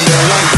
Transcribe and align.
I 0.00 0.28
know 0.28 0.57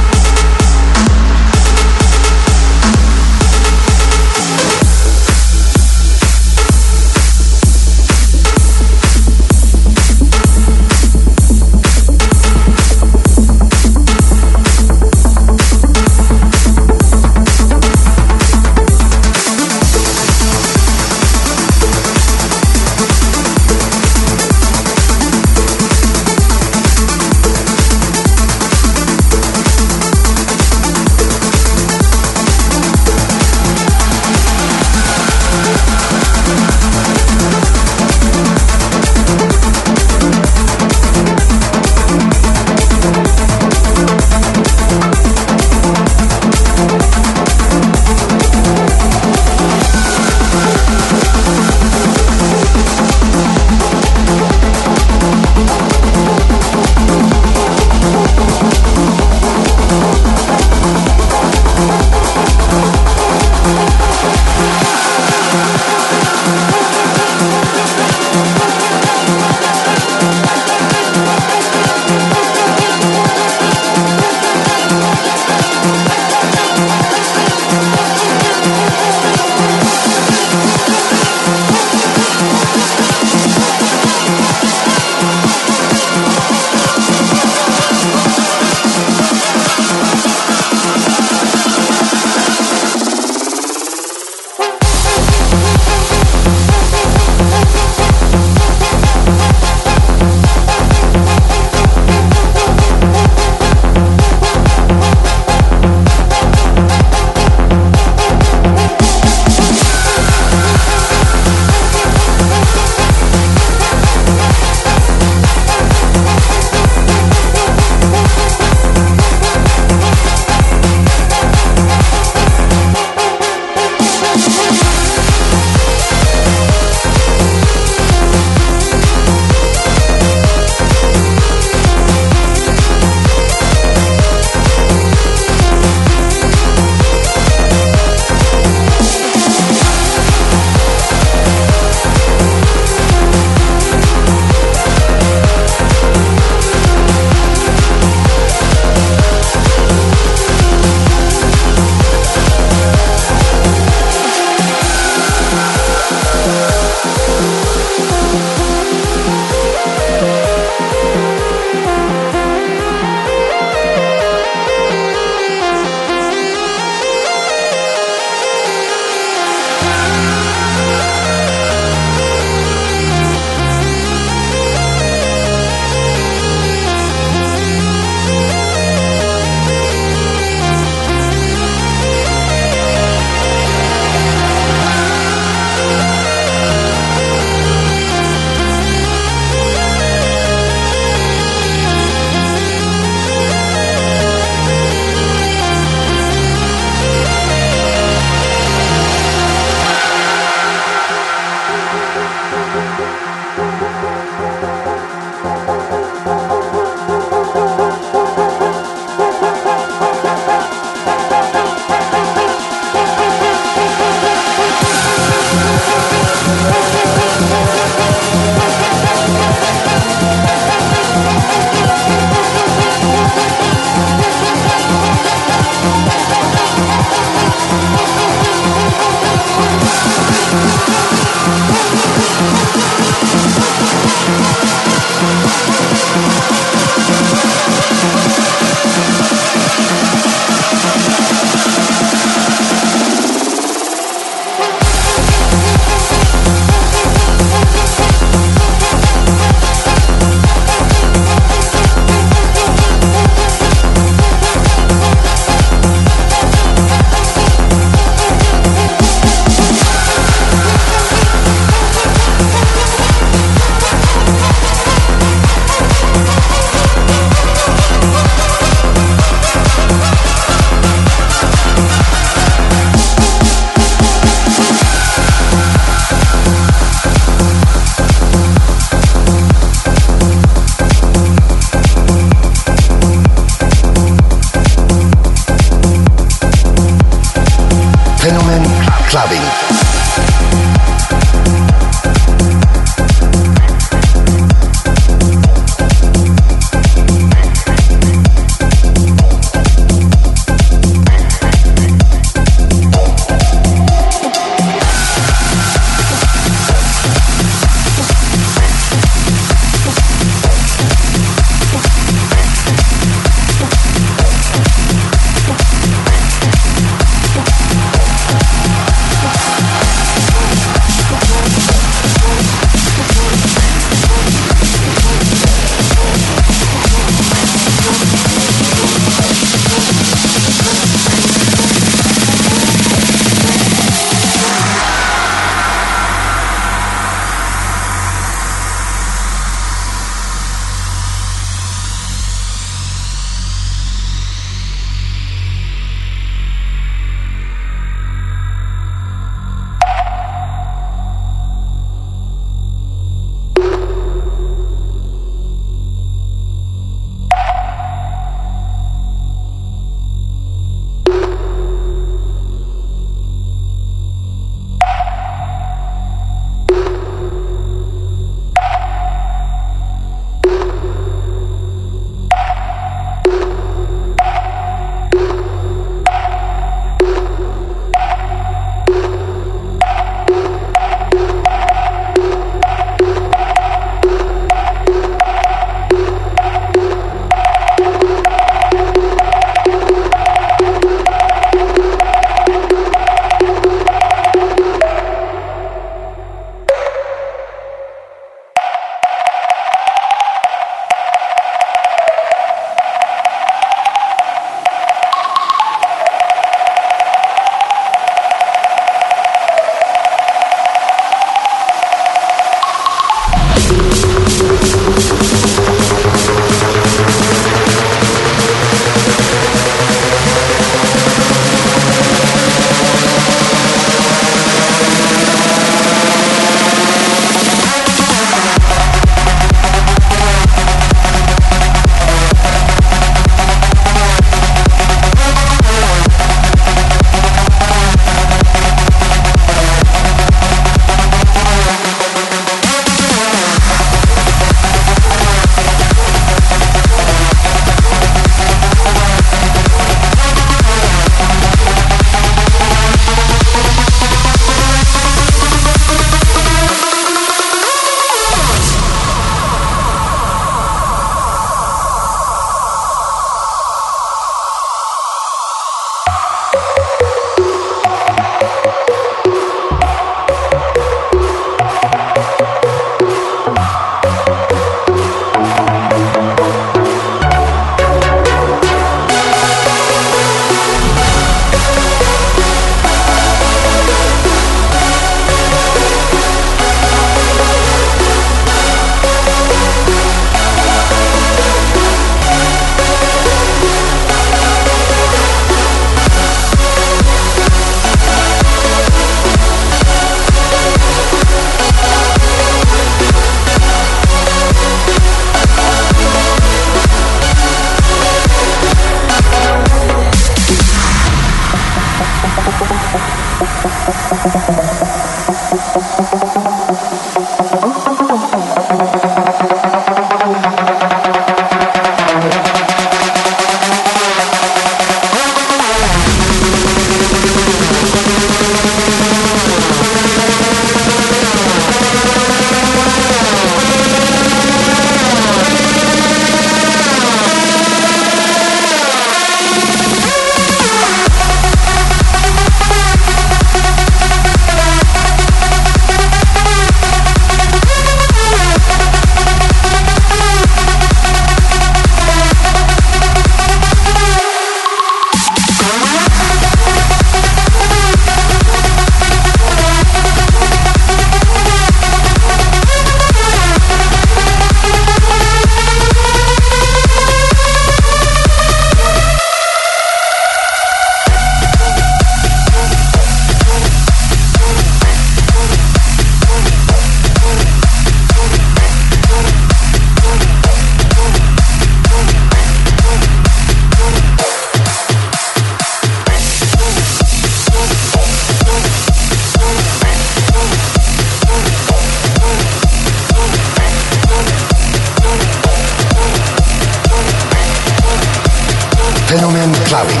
Phenomen 599.12 599.52
Clubbing. 599.66 600.00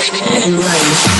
and 0.00 0.54
run. 0.54 1.17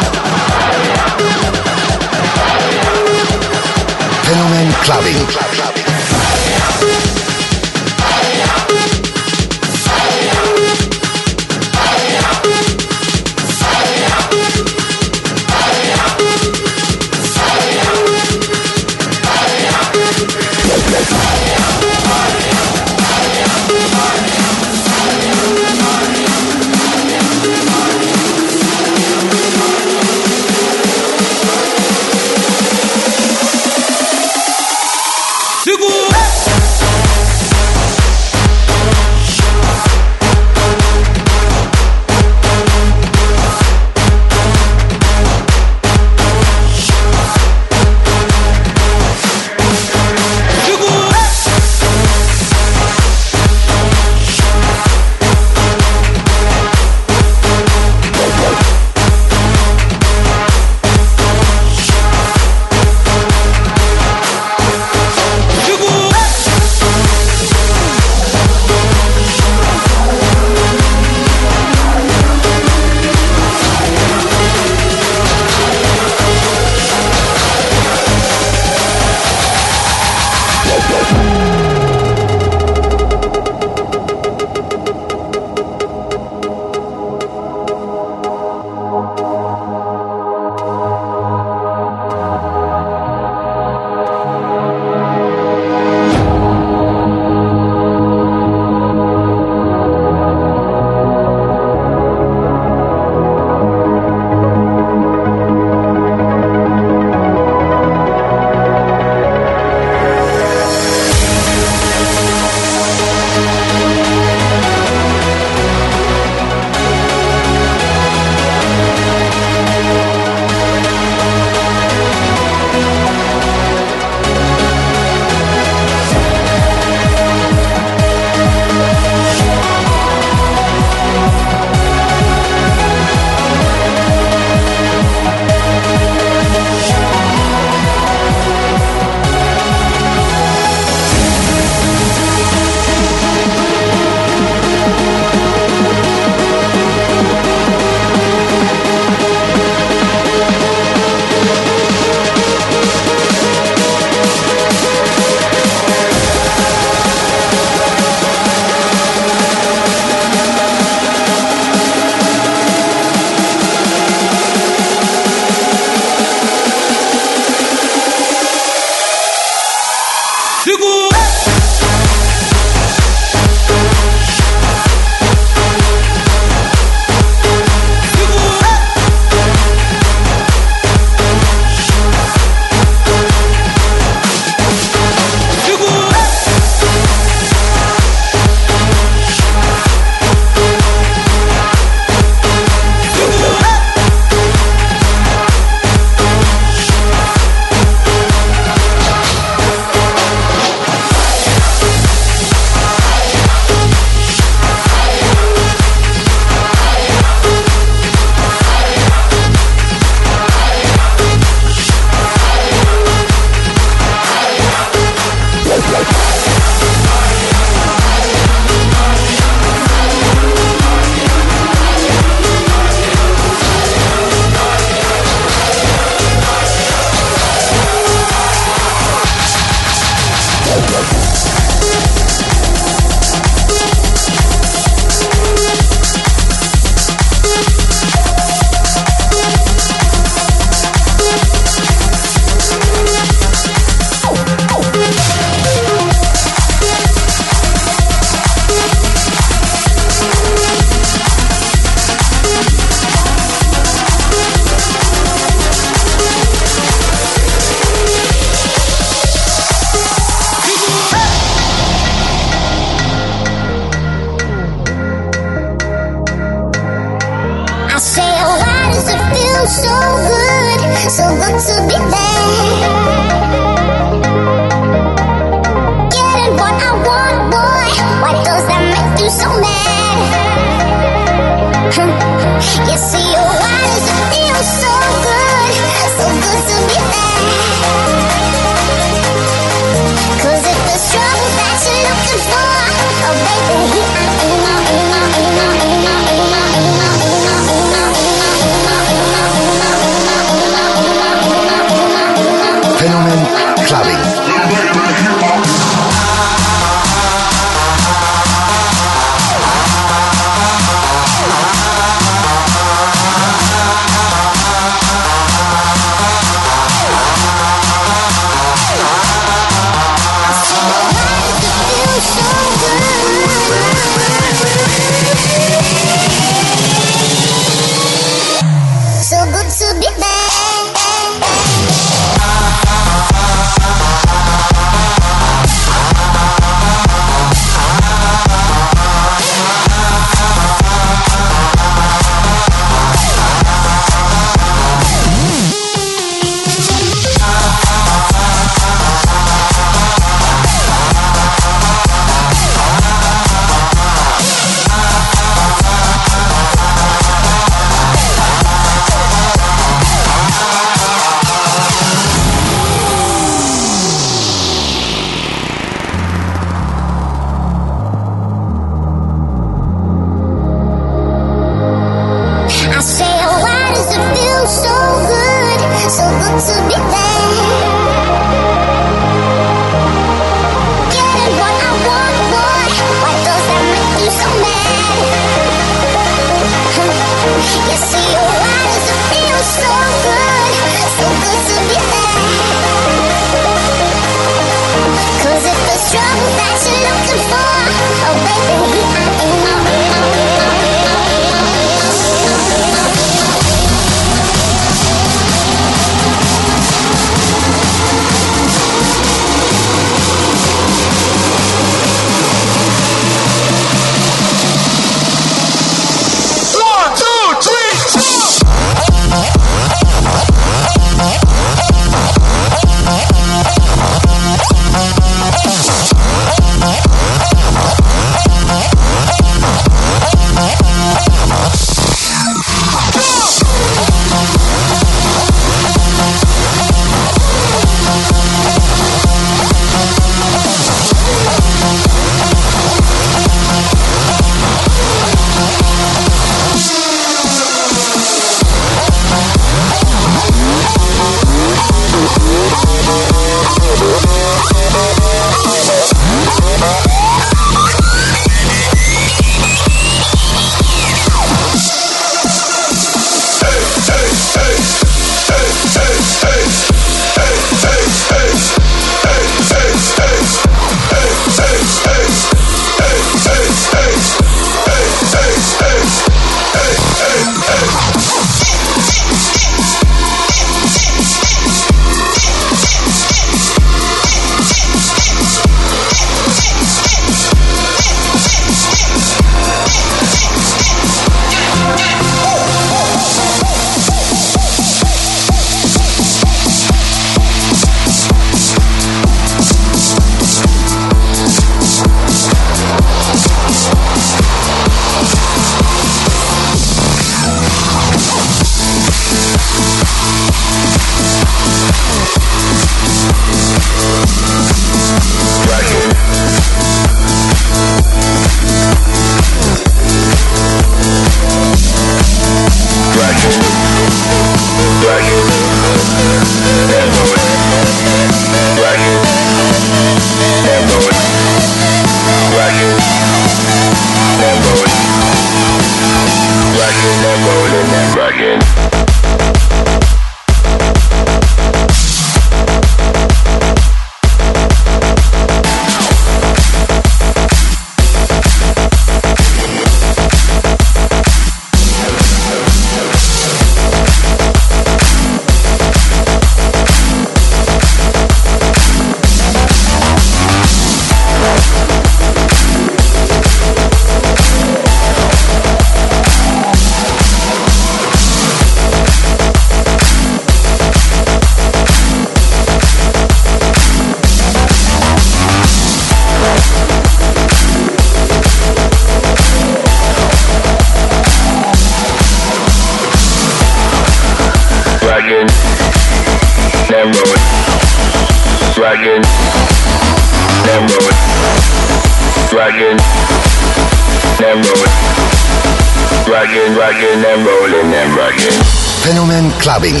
Clubbing. 599.84 600.00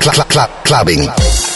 Cl 0.00 0.12
cl 0.12 0.24
cl 0.28 0.50
clubbing. 0.64 1.49